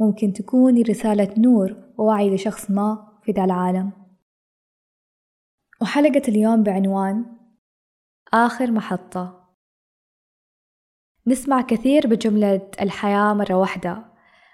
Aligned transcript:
ممكن 0.00 0.32
تكون 0.32 0.82
رسالة 0.82 1.34
نور 1.38 1.76
ووعي 1.98 2.34
لشخص 2.34 2.70
ما 2.70 3.18
في 3.22 3.32
ذا 3.32 3.44
العالم. 3.44 3.92
وحلقة 5.82 6.22
اليوم 6.28 6.62
بعنوان 6.62 7.24
آخر 8.32 8.70
محطة. 8.70 9.48
نسمع 11.26 11.60
كثير 11.60 12.06
بجملة 12.06 12.70
الحياة 12.80 13.34
مرة 13.34 13.54
واحدة. 13.54 14.04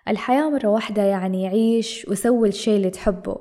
الحياة 0.09 0.51
مرة 0.51 0.69
واحدة 0.69 1.03
يعني 1.03 1.49
عيش 1.49 2.07
وسوي 2.09 2.49
الشي 2.49 2.77
اللي 2.77 2.91
تحبه. 2.91 3.37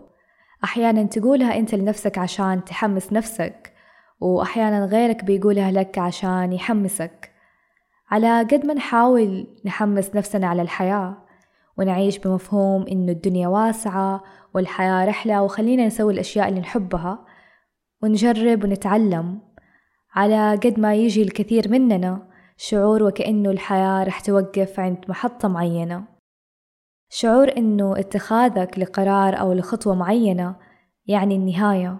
أحيانا 0.63 1.03
تقولها 1.03 1.57
أنت 1.57 1.75
لنفسك 1.75 2.17
عشان 2.17 2.63
تحمس 2.65 3.13
نفسك 3.13 3.73
وأحيانا 4.19 4.85
غيرك 4.85 5.23
بيقولها 5.23 5.71
لك 5.71 5.97
عشان 5.97 6.53
يحمسك. 6.53 7.31
على 8.09 8.39
قد 8.39 8.65
ما 8.65 8.73
نحاول 8.73 9.47
نحمس 9.65 10.15
نفسنا 10.15 10.47
على 10.47 10.61
الحياة 10.61 11.24
ونعيش 11.77 12.17
بمفهوم 12.17 12.85
إنه 12.87 13.11
الدنيا 13.11 13.47
واسعة 13.47 14.23
والحياة 14.53 15.05
رحلة 15.05 15.41
وخلينا 15.41 15.85
نسوي 15.85 16.13
الأشياء 16.13 16.49
اللي 16.49 16.59
نحبها 16.59 17.25
ونجرب 18.03 18.63
ونتعلم 18.63 19.41
على 20.15 20.55
قد 20.55 20.79
ما 20.79 20.95
يجي 20.95 21.21
الكثير 21.21 21.69
مننا 21.69 22.27
شعور 22.57 23.03
وكأنه 23.03 23.51
الحياة 23.51 24.03
رح 24.03 24.19
توقف 24.19 24.79
عند 24.79 25.05
محطة 25.07 25.47
معينة. 25.47 26.03
شعور 27.09 27.57
إنه 27.57 27.99
اتخاذك 27.99 28.79
لقرار 28.79 29.39
أو 29.39 29.53
لخطوة 29.53 29.95
معينة 29.95 30.55
يعني 31.05 31.35
النهاية. 31.35 31.97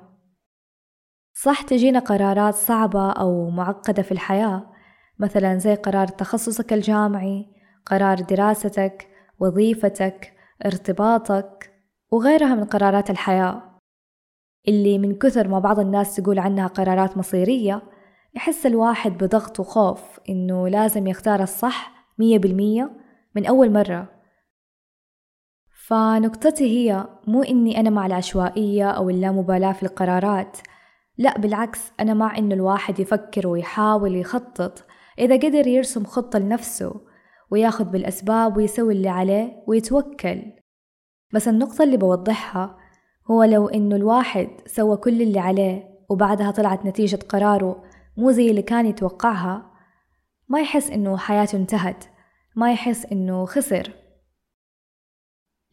صح 1.34 1.62
تجينا 1.62 2.00
قرارات 2.00 2.54
صعبة 2.54 3.12
أو 3.12 3.50
معقدة 3.50 4.04
في 4.04 4.12
الحياة 4.12 4.72
مثلا 5.20 5.58
زي 5.58 5.76
قرار 5.76 6.08
تخصصك 6.08 6.74
الجامعي 6.74 7.46
قرار 7.86 8.20
دراستك 8.20 9.08
وظيفتك 9.40 10.34
ارتباطك 10.66 11.74
وغيرها 12.12 12.56
من 12.56 12.64
قرارات 12.64 13.10
الحياة. 13.10 13.80
اللي 14.68 14.98
من 14.98 15.16
كثر 15.16 15.48
ما 15.48 15.60
بعض 15.60 15.80
الناس 15.80 16.16
تقول 16.16 16.40
عنها 16.40 16.68
قرارات 16.68 17.18
مصيرية 17.18 17.82
يحس 18.36 18.66
الواحد 18.66 19.12
بضغط 19.12 19.60
وخوف 19.60 20.20
إنه 20.30 20.68
لازم 20.68 21.08
يختار 21.08 21.44
الصح 21.44 21.92
مية 22.20 22.40
بالمية 22.40 22.92
من 23.36 23.46
أول 23.46 23.72
مرة. 23.72 24.16
فنقطتي 25.88 26.64
هي 26.64 27.08
مو 27.28 27.44
إني 27.44 27.80
أنا 27.80 27.90
مع 27.90 28.06
العشوائية 28.06 28.90
أو 28.90 29.10
اللامبالاة 29.10 29.72
في 29.72 29.84
القرارات 29.84 30.58
لا 31.18 31.38
بالعكس 31.38 31.92
أنا 32.00 32.14
مع 32.14 32.38
إنه 32.38 32.56
الواحد 32.56 33.00
يفكر 33.00 33.48
ويحاول 33.48 34.16
يخطط 34.16 34.84
إذا 35.20 35.36
قدر 35.36 35.68
يرسم 35.68 36.04
خطة 36.06 36.40
لنفسه 36.40 37.02
وياخد 37.52 37.92
بالأسباب 37.92 38.58
ويسوي 38.58 38.94
اللي 38.94 39.10
عليه 39.10 39.64
ويتوكل. 39.68 40.42
بس 41.34 41.48
النقطة 41.48 41.84
اللي 41.84 41.98
بوضحها 41.98 42.78
هو 43.32 43.44
لو 43.44 43.68
إنه 43.68 43.96
الواحد 43.96 44.48
سوى 44.66 44.98
كل 44.98 45.22
اللي 45.22 45.40
عليه 45.40 45.96
وبعدها 46.10 46.52
طلعت 46.52 46.86
نتيجة 46.86 47.20
قراره 47.30 47.84
مو 48.18 48.32
زي 48.32 48.50
اللي 48.50 48.62
كان 48.62 48.86
يتوقعها 48.86 49.72
ما 50.48 50.62
يحس 50.62 50.90
إنه 50.90 51.18
حياته 51.18 51.56
انتهت 51.56 52.06
ما 52.56 52.72
يحس 52.72 53.06
إنه 53.06 53.46
خسر. 53.46 53.92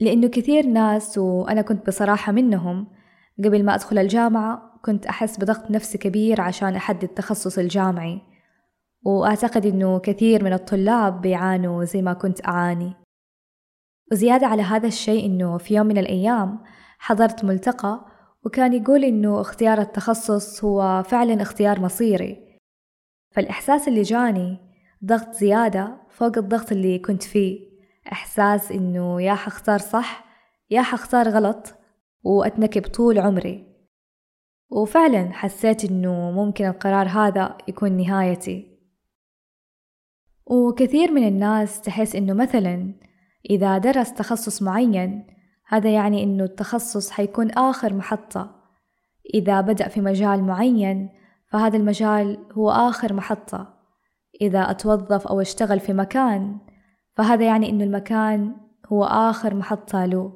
لأنه 0.00 0.28
كثير 0.28 0.66
ناس 0.66 1.19
وأنا 1.19 1.62
كنت 1.62 1.87
بصراحة 1.87 2.32
منهم 2.32 2.87
قبل 3.44 3.65
ما 3.65 3.75
أدخل 3.75 3.99
الجامعة 3.99 4.81
كنت 4.84 5.06
أحس 5.06 5.38
بضغط 5.38 5.71
نفسي 5.71 5.99
كبير 5.99 6.41
عشان 6.41 6.75
أحدد 6.75 7.09
تخصص 7.09 7.59
الجامعي. 7.59 8.31
وأعتقد 9.04 9.66
إنه 9.66 9.98
كثير 9.98 10.44
من 10.44 10.52
الطلاب 10.52 11.20
بيعانوا 11.20 11.84
زي 11.84 12.02
ما 12.02 12.12
كنت 12.12 12.46
أعاني. 12.48 12.92
وزيادة 14.12 14.46
على 14.46 14.62
هذا 14.62 14.86
الشيء 14.86 15.26
إنه 15.26 15.58
في 15.58 15.74
يوم 15.74 15.86
من 15.86 15.98
الأيام 15.98 16.58
حضرت 16.98 17.44
ملتقى 17.44 18.04
وكان 18.44 18.72
يقول 18.72 19.04
إنه 19.04 19.40
اختيار 19.40 19.80
التخصص 19.80 20.64
هو 20.64 21.02
فعلا 21.02 21.42
اختيار 21.42 21.80
مصيري. 21.80 22.58
فالإحساس 23.30 23.88
اللي 23.88 24.02
جاني 24.02 24.58
ضغط 25.04 25.32
زيادة 25.32 25.96
فوق 26.10 26.38
الضغط 26.38 26.72
اللي 26.72 26.98
كنت 26.98 27.22
فيه. 27.22 27.72
إحساس 28.12 28.72
إنه 28.72 29.22
يا 29.22 29.34
حختار 29.34 29.78
صح 29.78 30.24
يا 30.70 30.82
حختار 30.82 31.28
غلط 31.28 31.74
وأتنكب 32.24 32.82
طول 32.82 33.19
عمري. 33.19 33.66
وفعلا 34.70 35.32
حسيت 35.32 35.84
إنه 35.84 36.30
ممكن 36.30 36.66
القرار 36.66 37.08
هذا 37.08 37.58
يكون 37.69 37.92
نهايتي. 37.92 38.72
وكثير 40.47 41.12
من 41.12 41.28
الناس 41.28 41.80
تحس 41.80 42.16
إنه 42.16 42.32
مثلا 42.32 42.94
إذا 43.50 43.78
درس 43.78 44.14
تخصص 44.14 44.62
معين 44.62 45.26
هذا 45.69 45.91
يعني 45.91 46.22
إنه 46.22 46.44
التخصص 46.44 47.10
حيكون 47.10 47.50
آخر 47.50 47.94
محطة. 47.94 48.50
إذا 49.34 49.60
بدأ 49.60 49.88
في 49.88 50.00
مجال 50.00 50.44
معين 50.44 51.08
فهذا 51.50 51.76
المجال 51.76 52.38
هو 52.52 52.70
آخر 52.70 53.12
محطة. 53.12 53.75
إذا 54.41 54.70
أتوظف 54.70 55.26
أو 55.26 55.41
أشتغل 55.41 55.81
في 55.81 55.92
مكان 55.92 56.58
فهذا 57.14 57.47
يعني 57.47 57.70
إنه 57.70 57.84
المكان 57.84 58.56
هو 58.86 59.04
آخر 59.04 59.54
محطة 59.54 60.04
له. 60.04 60.32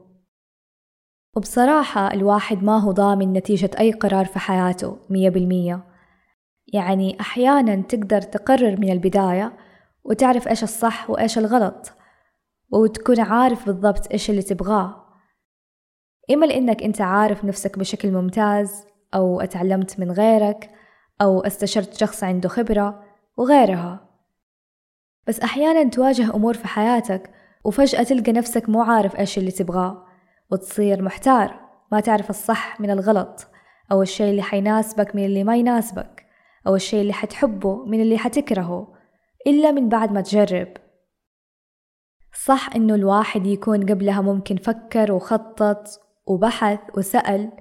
وبصراحة 1.37 2.13
الواحد 2.15 2.63
ما 2.65 2.79
هو 2.79 2.93
ضامن 2.93 3.33
نتيجة 3.33 3.71
أي 3.79 3.93
قرار 3.93 4.25
في 4.25 4.39
حياته 4.39 4.99
مية 5.11 5.31
بالمية. 5.31 5.85
يعني 6.73 7.21
أحيانا 7.21 7.83
تقدر 7.83 8.23
تقرر 8.23 8.81
من 8.81 8.93
البداية 8.93 9.53
وتعرف 10.09 10.49
إيش 10.49 10.63
الصح 10.63 11.11
وإيش 11.11 11.39
الغلط 11.39 11.93
وتكون 12.73 13.21
عارف 13.21 13.67
بالضبط 13.67 14.13
إيش 14.13 14.31
اللي 14.31 14.43
تبغاه. 14.43 15.07
إما 16.31 16.47
لأنك 16.47 16.83
أنت 16.83 17.01
عارف 17.01 17.45
نفسك 17.45 17.79
بشكل 17.79 18.11
ممتاز 18.11 18.87
أو 19.15 19.41
أتعلمت 19.41 20.01
من 20.01 20.11
غيرك 20.11 20.71
أو 21.21 21.41
استشرت 21.41 21.95
شخص 21.95 22.25
عنده 22.25 22.49
خبرة 22.49 23.03
وغيرها. 23.37 24.09
بس 25.27 25.41
أحيانا 25.41 25.91
تواجه 25.91 26.35
أمور 26.35 26.55
في 26.55 26.69
حياتك 26.69 27.31
وفجأة 27.65 28.03
تلقى 28.03 28.33
نفسك 28.33 28.69
مو 28.69 28.83
عارف 28.83 29.17
إيش 29.19 29.39
اللي 29.39 29.51
تبغاه 29.51 30.07
وتصير 30.51 31.03
محتار 31.03 31.61
ما 31.93 32.01
تعرف 32.01 32.31
الصح 32.31 32.81
من 32.81 32.91
الغلط 32.91 33.47
أو 33.93 34.03
الشيء 34.03 34.31
اللي 34.31 34.43
حيناسبك 34.43 35.17
من 35.17 35.25
اللي 35.25 35.45
ما 35.45 35.57
يناسبك 35.57 36.27
أو 36.67 36.75
الشيء 36.75 37.01
اللي 37.01 37.13
حتحبه 37.13 37.85
من 37.85 38.01
اللي 38.01 38.19
حتكرهه. 38.19 38.96
إلا 39.47 39.71
من 39.71 39.89
بعد 39.89 40.13
ما 40.13 40.21
تجرب. 40.21 40.69
صح 42.45 42.71
إنه 42.77 42.95
الواحد 42.95 43.47
يكون 43.47 43.87
قبلها 43.87 44.21
ممكن 44.21 44.57
فكر 44.57 45.13
وخطط 45.13 45.89
وبحث 46.27 46.81
وسأل 46.97 47.53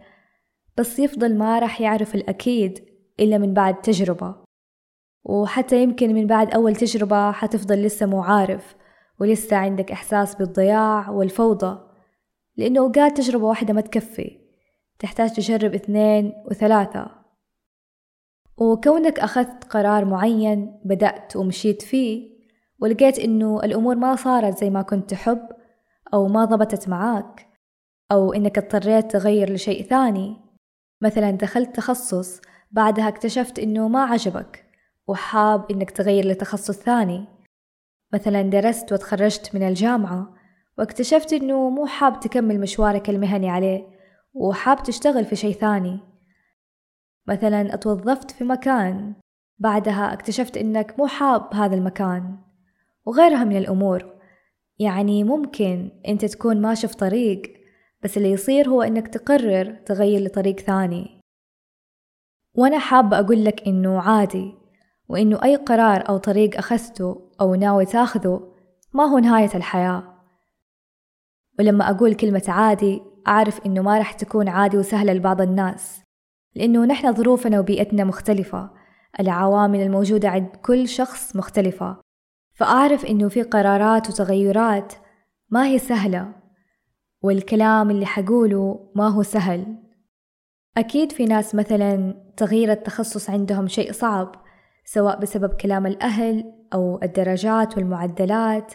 بس 0.77 0.99
يفضل 0.99 1.37
ما 1.37 1.59
راح 1.59 1.81
يعرف 1.81 2.15
الأكيد 2.15 2.85
إلا 3.19 3.37
من 3.37 3.53
بعد 3.53 3.81
تجربة. 3.81 4.35
وحتى 5.23 5.83
يمكن 5.83 6.13
من 6.13 6.27
بعد 6.27 6.53
أول 6.53 6.75
تجربة 6.75 7.31
حتفضل 7.31 7.81
لسه 7.81 8.05
مو 8.05 8.21
عارف 8.21 8.75
ولسه 9.19 9.57
عندك 9.57 9.91
إحساس 9.91 10.35
بالضياع 10.35 11.09
والفوضى 11.09 11.79
لأنه 12.57 12.79
أوقات 12.79 13.17
تجربة 13.17 13.45
واحدة 13.45 13.73
ما 13.73 13.81
تكفي. 13.81 14.39
تحتاج 14.99 15.33
تجرب 15.33 15.73
اثنين 15.73 16.33
وثلاثة. 16.45 17.24
وكونك 18.57 19.19
أخذت 19.19 19.63
قرار 19.63 20.05
معين 20.05 20.79
بدأت 20.85 21.35
ومشيت 21.35 21.81
فيه 21.81 22.35
ولقيت 22.79 23.19
إنه 23.19 23.59
الأمور 23.63 23.95
ما 23.95 24.15
صارت 24.15 24.57
زي 24.57 24.69
ما 24.69 24.81
كنت 24.81 25.09
تحب 25.09 25.47
أو 26.13 26.27
ما 26.27 26.45
ضبطت 26.45 26.89
معاك 26.89 27.47
أو 28.11 28.33
إنك 28.33 28.57
اضطريت 28.57 29.11
تغير 29.11 29.53
لشيء 29.53 29.83
ثاني. 29.83 30.37
مثلا 31.01 31.31
دخلت 31.31 31.75
تخصص 31.75 32.41
بعدها 32.71 33.07
اكتشفت 33.07 33.59
إنه 33.59 33.87
ما 33.87 34.03
عجبك 34.03 34.65
وحاب 35.07 35.71
إنك 35.71 35.91
تغير 35.91 36.25
لتخصص 36.25 36.77
ثاني. 36.77 37.25
مثلا 38.13 38.41
درست 38.41 38.93
وتخرجت 38.93 39.55
من 39.55 39.63
الجامعة 39.67 40.33
واكتشفت 40.77 41.33
إنه 41.33 41.69
مو 41.69 41.85
حاب 41.85 42.19
تكمل 42.19 42.59
مشوارك 42.59 43.09
المهني 43.09 43.49
عليه 43.49 43.87
وحاب 44.33 44.83
تشتغل 44.83 45.25
في 45.25 45.35
شيء 45.35 45.53
ثاني. 45.53 46.14
مثلا 47.27 47.73
أتوظفت 47.73 48.31
في 48.31 48.43
مكان 48.43 49.15
بعدها 49.59 50.13
اكتشفت 50.13 50.57
إنك 50.57 50.99
مو 50.99 51.07
حاب 51.07 51.53
هذا 51.53 51.75
المكان 51.75 52.37
وغيرها 53.05 53.43
من 53.43 53.57
الأمور. 53.57 54.15
يعني 54.79 55.23
ممكن 55.23 55.91
أنت 56.07 56.25
تكون 56.25 56.61
ماشي 56.61 56.87
في 56.87 56.95
طريق 56.95 57.41
بس 58.03 58.17
اللي 58.17 58.31
يصير 58.31 58.69
هو 58.69 58.81
إنك 58.81 59.07
تقرر 59.07 59.75
تغير 59.85 60.21
لطريق 60.21 60.59
ثاني. 60.59 61.21
وأنا 62.55 62.79
حابة 62.79 63.19
أقول 63.19 63.45
لك 63.45 63.67
إنه 63.67 64.01
عادي 64.01 64.53
وإنه 65.09 65.43
أي 65.43 65.55
قرار 65.55 66.09
أو 66.09 66.17
طريق 66.17 66.57
أخذته 66.57 67.31
أو 67.41 67.55
ناوي 67.55 67.85
تاخذه 67.85 68.53
ما 68.93 69.03
هو 69.03 69.19
نهاية 69.19 69.55
الحياة. 69.55 70.03
ولما 71.59 71.89
أقول 71.89 72.13
كلمة 72.13 72.43
عادي 72.47 73.01
أعرف 73.27 73.65
إنه 73.65 73.81
ما 73.81 73.99
رح 73.99 74.13
تكون 74.13 74.49
عادي 74.49 74.77
وسهلة 74.77 75.13
لبعض 75.13 75.41
الناس. 75.41 76.04
لأنه 76.55 76.85
نحن 76.85 77.13
ظروفنا 77.13 77.59
وبيئتنا 77.59 78.03
مختلفة. 78.03 78.69
العوامل 79.19 79.81
الموجودة 79.81 80.29
عند 80.29 80.47
كل 80.47 80.87
شخص 80.87 81.35
مختلفة. 81.35 81.97
فأعرف 82.53 83.05
إنه 83.05 83.29
في 83.29 83.41
قرارات 83.41 84.09
وتغيرات 84.09 84.93
ما 85.49 85.65
هي 85.65 85.79
سهلة 85.79 86.33
والكلام 87.21 87.91
اللي 87.91 88.05
حقوله 88.05 88.91
ما 88.95 89.07
هو 89.07 89.23
سهل. 89.23 89.77
أكيد 90.77 91.11
في 91.11 91.25
ناس 91.25 91.55
مثلا 91.55 92.15
تغيير 92.37 92.71
التخصص 92.71 93.29
عندهم 93.29 93.67
شيء 93.67 93.91
صعب 93.91 94.35
سواء 94.85 95.19
بسبب 95.19 95.53
كلام 95.53 95.87
الأهل 95.87 96.53
أو 96.73 96.99
الدرجات 97.03 97.77
والمعدلات 97.77 98.73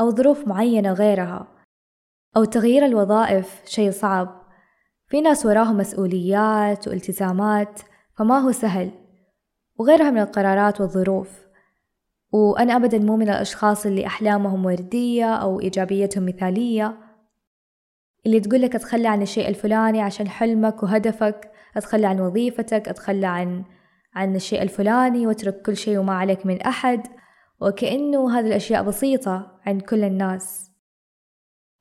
أو 0.00 0.10
ظروف 0.10 0.48
معينة 0.48 0.92
غيرها 0.92 1.48
أو 2.36 2.44
تغيير 2.44 2.84
الوظائف 2.84 3.62
شيء 3.64 3.90
صعب. 3.90 4.45
في 5.08 5.20
ناس 5.20 5.46
وراهم 5.46 5.76
مسؤوليات 5.76 6.88
والتزامات 6.88 7.80
فما 8.18 8.38
هو 8.38 8.52
سهل. 8.52 8.90
وغيرها 9.78 10.10
من 10.10 10.20
القرارات 10.20 10.80
والظروف. 10.80 11.46
وأنا 12.32 12.76
أبدا 12.76 12.98
مو 12.98 13.16
من 13.16 13.28
الأشخاص 13.28 13.86
اللي 13.86 14.06
أحلامهم 14.06 14.64
وردية 14.64 15.34
أو 15.34 15.60
إيجابيتهم 15.60 16.26
مثالية. 16.26 16.98
اللي 18.26 18.40
تقولك 18.40 18.74
أتخلى 18.74 19.08
عن 19.08 19.22
الشيء 19.22 19.48
الفلاني 19.48 20.00
عشان 20.00 20.28
حلمك 20.28 20.82
وهدفك 20.82 21.50
أتخلى 21.76 22.06
عن 22.06 22.20
وظيفتك 22.20 22.88
أتخلى 22.88 23.26
عن 23.26 23.64
عن 24.14 24.36
الشيء 24.36 24.62
الفلاني 24.62 25.26
واترك 25.26 25.62
كل 25.62 25.76
شيء 25.76 25.98
وما 25.98 26.14
عليك 26.14 26.46
من 26.46 26.62
أحد. 26.62 27.06
وكأنه 27.60 28.38
هذه 28.38 28.46
الأشياء 28.46 28.82
بسيطة 28.82 29.60
عند 29.66 29.82
كل 29.82 30.04
الناس. 30.04 30.70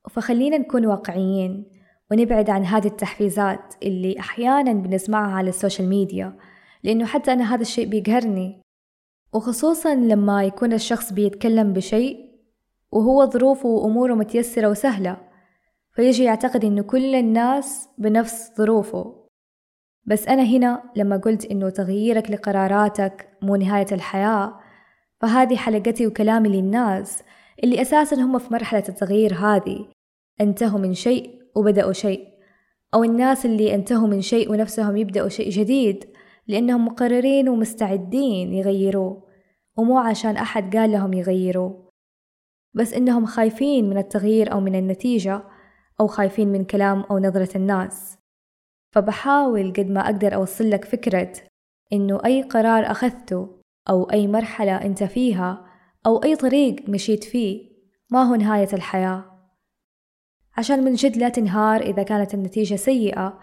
فخلينا 0.09 0.57
نكون 0.57 0.85
واقعيين. 0.85 1.74
ونبعد 2.15 2.49
عن 2.49 2.65
هذه 2.65 2.87
التحفيزات 2.87 3.73
اللي 3.83 4.19
أحيانا 4.19 4.73
بنسمعها 4.73 5.35
على 5.35 5.49
السوشيال 5.49 5.89
ميديا 5.89 6.37
لأنه 6.83 7.05
حتى 7.05 7.33
أنا 7.33 7.55
هذا 7.55 7.61
الشيء 7.61 7.87
بيقهرني. 7.87 8.61
وخصوصا 9.33 9.95
لما 9.95 10.43
يكون 10.43 10.73
الشخص 10.73 11.13
بيتكلم 11.13 11.73
بشيء 11.73 12.17
وهو 12.91 13.25
ظروفه 13.25 13.69
وأموره 13.69 14.13
متيسرة 14.13 14.67
وسهلة 14.69 15.17
فيجي 15.91 16.23
يعتقد 16.23 16.65
إنه 16.65 16.81
كل 16.81 17.15
الناس 17.15 17.89
بنفس 17.97 18.51
ظروفه. 18.57 19.27
بس 20.05 20.27
أنا 20.27 20.43
هنا 20.43 20.83
لما 20.95 21.17
قلت 21.17 21.45
إنه 21.45 21.69
تغييرك 21.69 22.31
لقراراتك 22.31 23.29
مو 23.41 23.55
نهاية 23.55 23.87
الحياة 23.91 24.59
فهذه 25.21 25.55
حلقتي 25.55 26.07
وكلامي 26.07 26.49
للناس 26.49 27.23
اللي 27.63 27.81
أساسا 27.81 28.15
هم 28.15 28.37
في 28.39 28.53
مرحلة 28.53 28.83
التغيير 28.89 29.33
هذه. 29.33 29.87
انتهوا 30.41 30.79
من 30.79 30.93
شيء 30.93 31.44
وبدأوا 31.55 31.93
شيء. 31.93 32.27
أو 32.93 33.03
الناس 33.03 33.45
اللي 33.45 33.75
انتهوا 33.75 34.07
من 34.07 34.21
شيء 34.21 34.51
ونفسهم 34.51 34.97
يبدأوا 34.97 35.29
شيء 35.29 35.49
جديد 35.49 36.05
لأنهم 36.47 36.85
مقررين 36.85 37.49
ومستعدين 37.49 38.53
يغيروه 38.53 39.23
ومو 39.77 39.97
عشان 39.99 40.37
أحد 40.37 40.77
قال 40.77 40.91
لهم 40.91 41.13
يغيروه 41.13 41.89
بس 42.73 42.93
إنهم 42.93 43.25
خايفين 43.25 43.89
من 43.89 43.97
التغيير 43.97 44.51
أو 44.51 44.59
من 44.59 44.75
النتيجة 44.75 45.43
أو 45.99 46.07
خايفين 46.07 46.47
من 46.47 46.63
كلام 46.63 47.01
أو 47.01 47.19
نظرة 47.19 47.57
الناس. 47.57 48.17
فبحاول 48.91 49.73
قد 49.73 49.89
ما 49.89 49.99
أقدر 50.05 50.35
أوصل 50.35 50.69
لك 50.69 50.85
فكرة 50.85 51.33
إنه 51.93 52.19
أي 52.25 52.41
قرار 52.41 52.91
أخذته 52.91 53.61
أو 53.89 54.03
أي 54.03 54.27
مرحلة 54.27 54.75
أنت 54.75 55.03
فيها 55.03 55.65
أو 56.05 56.23
أي 56.23 56.35
طريق 56.35 56.89
مشيت 56.89 57.23
فيه 57.23 57.69
ما 58.11 58.23
هو 58.23 58.35
نهاية 58.35 58.69
الحياة. 58.73 59.34
عشان 60.57 60.83
من 60.83 60.93
جد 60.93 61.17
لا 61.17 61.29
تنهار 61.29 61.81
إذا 61.81 62.03
كانت 62.03 62.33
النتيجة 62.33 62.75
سيئة 62.75 63.39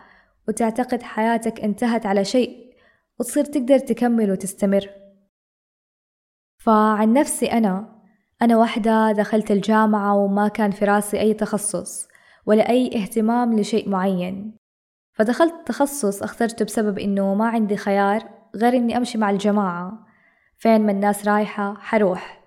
وتعتقد 0.48 1.02
حياتك 1.02 1.60
انتهت 1.60 2.06
على 2.06 2.24
شيء 2.24 2.74
وتصير 3.20 3.44
تقدر 3.44 3.78
تكمل 3.78 4.30
وتستمر. 4.30 4.90
فعن 6.58 7.12
نفسي 7.12 7.46
أنا 7.46 8.02
أنا 8.42 8.56
واحدة 8.56 9.12
دخلت 9.12 9.50
الجامعة 9.50 10.14
وما 10.16 10.48
كان 10.48 10.70
في 10.70 10.84
راسي 10.84 11.20
أي 11.20 11.34
تخصص 11.34 12.08
ولا 12.46 12.68
أي 12.68 13.02
اهتمام 13.02 13.58
لشيء 13.58 13.88
معين. 13.88 14.56
فدخلت 15.12 15.54
تخصص 15.66 16.22
اخترته 16.22 16.64
بسبب 16.64 16.98
إنه 16.98 17.34
ما 17.34 17.48
عندي 17.48 17.76
خيار 17.76 18.28
غير 18.56 18.76
إني 18.76 18.96
أمشي 18.96 19.18
مع 19.18 19.30
الجماعة. 19.30 20.06
فين 20.58 20.86
ما 20.86 20.92
الناس 20.92 21.28
رايحة 21.28 21.74
حروح. 21.74 22.44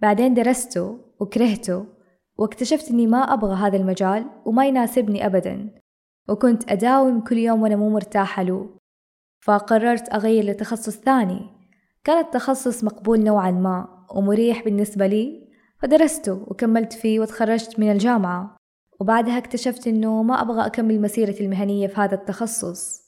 بعدين 0.00 0.34
درسته 0.34 0.98
وكرهته 1.20 1.86
واكتشفت 2.38 2.90
إني 2.90 3.06
ما 3.06 3.18
أبغى 3.18 3.54
هذا 3.54 3.76
المجال 3.76 4.30
وما 4.44 4.66
يناسبني 4.66 5.26
أبدا 5.26 5.82
وكنت 6.28 6.72
أداوم 6.72 7.20
كل 7.20 7.38
يوم 7.38 7.62
وأنا 7.62 7.76
مو 7.76 7.90
مرتاحة 7.90 8.42
له. 8.42 8.76
فقررت 9.40 10.14
أغير 10.14 10.44
لتخصص 10.44 10.96
ثاني. 10.96 11.50
كان 12.04 12.18
التخصص 12.18 12.84
مقبول 12.84 13.20
نوعا 13.20 13.50
ما 13.50 14.06
ومريح 14.10 14.64
بالنسبة 14.64 15.06
لي 15.06 15.48
فدرسته 15.78 16.44
وكملت 16.46 16.92
فيه 16.92 17.20
وتخرجت 17.20 17.80
من 17.80 17.92
الجامعة. 17.92 18.56
وبعدها 19.00 19.38
اكتشفت 19.38 19.86
إنه 19.86 20.22
ما 20.22 20.42
أبغى 20.42 20.66
أكمل 20.66 21.00
مسيرتي 21.00 21.44
المهنية 21.44 21.86
في 21.86 22.00
هذا 22.00 22.14
التخصص. 22.14 23.02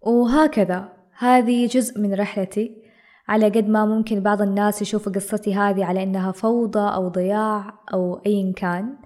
وهكذا. 0.00 0.92
هذه 1.18 1.66
جزء 1.66 2.00
من 2.00 2.14
رحلتي. 2.14 2.83
على 3.28 3.48
قد 3.48 3.68
ما 3.68 3.84
ممكن 3.84 4.20
بعض 4.20 4.42
الناس 4.42 4.82
يشوفوا 4.82 5.12
قصتي 5.12 5.54
هذه 5.54 5.84
على 5.84 6.02
إنها 6.02 6.32
فوضى 6.32 6.94
أو 6.94 7.08
ضياع 7.08 7.74
أو 7.92 8.20
أي 8.26 8.52
كان. 8.56 8.96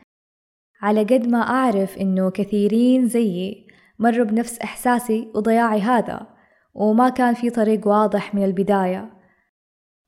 على 0.82 1.00
قد 1.00 1.26
ما 1.26 1.38
أعرف 1.38 1.99
إنه 1.99 2.31
كثيرين 2.31 3.09
زيي 3.09 3.67
مروا 3.99 4.25
بنفس 4.25 4.59
إحساسي 4.59 5.32
وضياعي 5.35 5.81
هذا 5.81 6.26
وما 6.75 7.09
كان 7.09 7.35
في 7.35 7.50
طريق 7.50 7.88
واضح 7.88 8.35
من 8.35 8.44
البداية. 8.44 9.11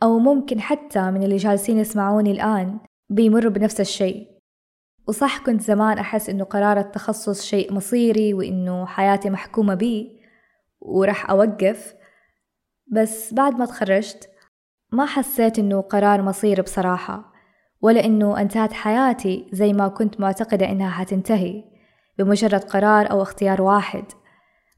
أو 0.03 0.19
ممكن 0.19 0.61
حتى 0.61 1.11
من 1.11 1.23
اللي 1.23 1.37
جالسين 1.37 1.79
يسمعوني 1.79 2.31
الآن 2.31 2.79
بيمروا 3.09 3.51
بنفس 3.51 3.81
الشيء. 3.81 4.41
وصح 5.09 5.39
كنت 5.39 5.61
زمان 5.61 5.99
أحس 5.99 6.31
إنه 6.31 6.45
قرار 6.45 6.79
التخصص 6.79 7.45
شيء 7.45 7.73
مصيري 7.73 8.35
وإنه 8.35 8.87
حياتي 8.87 9.31
محكومة 9.31 9.75
بيه 9.75 10.21
ورح 10.81 11.31
أوقف 11.31 11.95
بس 12.91 13.35
بعد 13.35 13.59
ما 13.59 13.67
تخرجت 13.67 14.31
ما 14.93 15.07
حسيت 15.07 15.59
إنه 15.59 15.81
قرار 15.81 16.23
مصيري 16.23 16.63
بصراحة 16.63 17.33
ولا 17.83 18.05
إنه 18.05 18.41
أنتهت 18.41 18.73
حياتي 18.73 19.51
زي 19.53 19.73
ما 19.73 19.89
كنت 19.89 20.21
معتقدة 20.21 20.71
إنها 20.71 20.91
حتنتهي 20.91 21.65
بمجرد 22.19 22.65
قرار 22.65 23.11
أو 23.11 23.23
اختيار 23.23 23.63
واحد. 23.63 24.05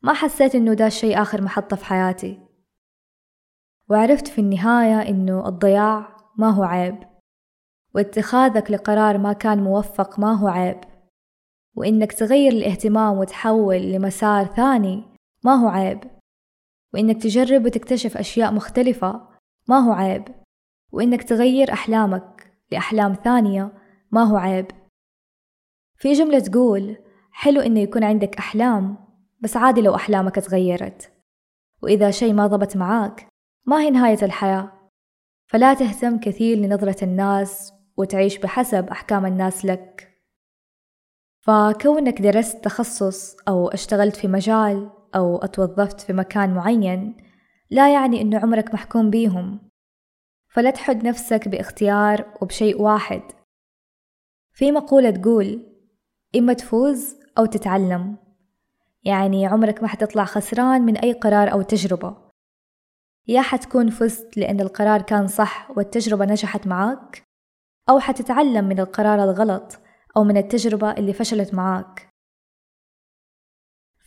ما 0.02 0.12
حسيت 0.12 0.54
إنه 0.54 0.74
ده 0.74 0.86
الشيء 0.86 1.22
آخر 1.22 1.42
محطة 1.42 1.76
في 1.76 1.84
حياتي. 1.84 2.38
وعرفت 3.90 4.28
في 4.28 4.40
النهاية 4.40 5.08
إنه 5.08 5.48
الضياع 5.48 6.16
ما 6.38 6.50
هو 6.50 6.62
عيب 6.62 6.98
واتخاذك 7.94 8.70
لقرار 8.70 9.18
ما 9.18 9.32
كان 9.32 9.62
موفق 9.62 10.18
ما 10.18 10.32
هو 10.32 10.48
عيب 10.48 10.80
وإنك 11.76 12.12
تغير 12.12 12.52
الاهتمام 12.52 13.18
وتحول 13.18 13.76
لمسار 13.76 14.44
ثاني 14.46 15.04
ما 15.44 15.54
هو 15.54 15.68
عيب. 15.68 16.00
وإنك 16.94 17.22
تجرب 17.22 17.64
وتكتشف 17.64 18.16
أشياء 18.16 18.52
مختلفة 18.52 19.28
ما 19.68 19.78
هو 19.78 19.92
عيب. 19.92 20.24
وإنك 20.92 21.22
تغير 21.22 21.72
أحلامك 21.72 22.52
لأحلام 22.70 23.14
ثانية 23.14 23.72
ما 24.10 24.22
هو 24.22 24.36
عيب. 24.36 24.66
في 25.96 26.12
جملة 26.12 26.38
تقول 26.38 26.96
حلو 27.30 27.60
إنه 27.60 27.80
يكون 27.80 28.04
عندك 28.04 28.36
أحلام 28.36 28.96
بس 29.40 29.56
عادي 29.56 29.80
لو 29.80 29.94
أحلامك 29.94 30.34
تغيرت. 30.34 31.12
وإذا 31.82 32.10
شي 32.10 32.32
ما 32.32 32.46
ضبط 32.46 32.76
معاك 32.76 33.26
ما 33.66 33.80
هي 33.80 33.90
نهاية 33.90 34.24
الحياة. 34.24 34.72
فلا 35.46 35.74
تهتم 35.74 36.20
كثير 36.20 36.58
لنظرة 36.58 37.04
الناس 37.04 37.72
وتعيش 37.96 38.38
بحسب 38.38 38.88
أحكام 38.88 39.26
الناس 39.26 39.64
لك. 39.64 40.18
فكونك 41.40 42.22
درست 42.22 42.64
تخصص 42.64 43.36
أو 43.48 43.68
اشتغلت 43.68 44.16
في 44.16 44.28
مجال 44.28 44.90
أو 45.14 45.36
أتوظفت 45.36 46.00
في 46.00 46.12
مكان 46.12 46.54
معين 46.54 47.16
لا 47.70 47.92
يعني 47.92 48.20
إنه 48.20 48.38
عمرك 48.38 48.74
محكوم 48.74 49.10
بيهم. 49.10 49.70
فلا 50.48 50.70
تحد 50.70 51.06
نفسك 51.06 51.48
باختيار 51.48 52.34
وبشيء 52.42 52.82
واحد. 52.82 53.22
في 54.52 54.72
مقولة 54.72 55.10
تقول 55.10 55.66
إما 56.36 56.52
تفوز 56.52 57.16
أو 57.38 57.46
تتعلم. 57.46 58.16
يعني 59.04 59.46
عمرك 59.46 59.82
ما 59.82 59.88
حتطلع 59.88 60.24
خسران 60.24 60.82
من 60.82 60.96
أي 60.96 61.12
قرار 61.12 61.52
أو 61.52 61.62
تجربة. 61.62 62.16
يا 63.28 63.42
حتكون 63.42 63.90
فزت 63.90 64.36
لأن 64.36 64.60
القرار 64.60 65.02
كان 65.02 65.26
صح 65.26 65.70
والتجربة 65.70 66.24
نجحت 66.24 66.66
معاك 66.66 67.22
أو 67.88 67.98
حتتعلم 67.98 68.64
من 68.64 68.80
القرار 68.80 69.24
الغلط 69.24 69.78
أو 70.16 70.24
من 70.24 70.36
التجربة 70.36 70.92
اللي 70.92 71.12
فشلت 71.12 71.54
معاك. 71.54 72.11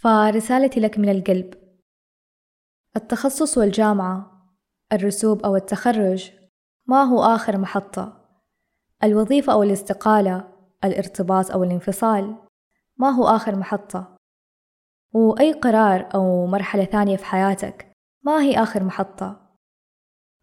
فرسالتي 0.06 0.80
لك 0.80 1.00
من 1.00 1.10
القلب. 1.10 1.54
التخصص 2.96 3.58
والجامعة. 3.58 4.46
الرسوب 4.94 5.46
أو 5.46 5.56
التخرج. 5.56 6.32
ما 6.86 7.04
هو 7.04 7.24
آخر 7.24 7.58
محطة؟ 7.58 8.26
الوظيفة 9.04 9.54
أو 9.54 9.64
الاستقالة. 9.64 10.52
الارتباط 10.84 11.52
أو 11.52 11.64
الانفصال. 11.64 12.36
ما 12.98 13.10
هو 13.10 13.28
آخر 13.28 13.56
محطة؟ 13.56 14.18
وأي 15.14 15.54
قرار 15.54 16.10
أو 16.16 16.46
مرحلة 16.48 16.86
ثانية 16.86 17.18
في 17.18 17.26
حياتك؟ 17.26 17.92
ما 18.24 18.42
هي 18.42 18.64
آخر 18.64 18.84
محطة؟ 18.84 19.58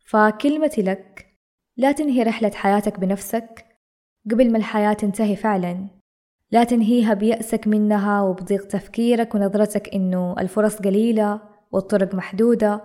فكلمتي 0.07 0.83
لك. 0.83 1.39
لا 1.77 1.93
تنهي 1.93 2.23
رحلة 2.23 2.51
حياتك 2.51 3.01
بنفسك. 3.01 3.79
قبل 4.31 4.53
ما 4.53 4.59
الحياة 4.59 4.93
تنتهي 4.93 5.37
فعلا. 5.37 6.02
لا 6.53 6.65
تنهيها 6.65 7.15
بيأسك 7.15 7.69
منها 7.69 8.23
وبضيق 8.23 8.67
تفكيرك 8.67 9.35
ونظرتك 9.35 9.95
إنه 9.95 10.35
الفرص 10.39 10.77
قليلة 10.77 11.41
والطرق 11.73 12.15
محدودة 12.15 12.85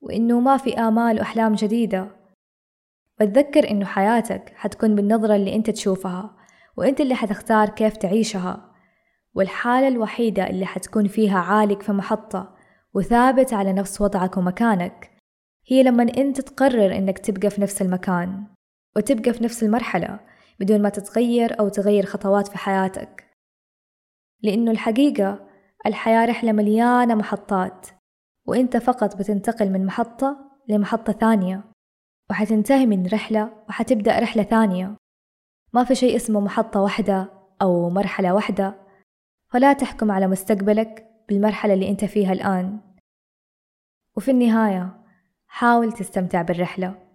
وإنه 0.00 0.40
ما 0.40 0.56
في 0.56 0.74
آمال 0.78 1.18
وأحلام 1.18 1.54
جديدة. 1.54 2.08
بتذكر 3.20 3.70
إنه 3.70 3.84
حياتك 3.84 4.52
حتكون 4.56 4.94
بالنظرة 4.94 5.36
اللي 5.36 5.54
أنت 5.54 5.70
تشوفها 5.70 6.36
وأنت 6.76 7.00
اللي 7.00 7.14
حتختار 7.14 7.68
كيف 7.68 7.96
تعيشها 7.96 8.72
والحالة 9.34 9.88
الوحيدة 9.88 10.50
اللي 10.50 10.66
حتكون 10.66 11.08
فيها 11.08 11.38
عالق 11.38 11.82
في 11.82 11.92
محطة 11.92 12.54
وثابت 12.94 13.52
على 13.52 13.72
نفس 13.72 14.00
وضعك 14.00 14.36
ومكانك 14.36 15.10
هي 15.66 15.82
لما 15.82 16.02
أنت 16.02 16.40
تقرر 16.40 16.96
إنك 16.96 17.18
تبقى 17.18 17.50
في 17.50 17.60
نفس 17.60 17.82
المكان 17.82 18.44
وتبقى 18.96 19.32
في 19.32 19.44
نفس 19.44 19.62
المرحلة. 19.62 20.20
بدون 20.60 20.82
ما 20.82 20.88
تتغير 20.88 21.60
أو 21.60 21.68
تغير 21.68 22.06
خطوات 22.06 22.48
في 22.48 22.58
حياتك. 22.58 23.30
لأنه 24.42 24.70
الحقيقة 24.70 25.48
الحياة 25.86 26.24
رحلة 26.24 26.52
مليانة 26.52 27.14
محطات 27.14 27.86
وإنت 28.46 28.76
فقط 28.76 29.16
بتنتقل 29.16 29.70
من 29.70 29.86
محطة 29.86 30.36
لمحطة 30.68 31.12
ثانية 31.12 31.64
وحتنتهي 32.30 32.86
من 32.86 33.06
رحلة 33.06 33.64
وحتبدأ 33.68 34.18
رحلة 34.18 34.42
ثانية. 34.42 34.96
ما 35.72 35.84
في 35.84 35.94
شيء 35.94 36.16
اسمه 36.16 36.40
محطة 36.40 36.80
واحدة 36.80 37.32
أو 37.62 37.90
مرحلة 37.90 38.34
واحدة 38.34 38.74
فلا 39.48 39.72
تحكم 39.72 40.10
على 40.10 40.26
مستقبلك 40.26 41.06
بالمرحلة 41.28 41.74
اللي 41.74 41.88
أنت 41.88 42.04
فيها 42.04 42.32
الآن. 42.32 42.80
وفي 44.16 44.30
النهاية 44.30 45.04
حاول 45.46 45.92
تستمتع 45.92 46.42
بالرحلة. 46.42 47.05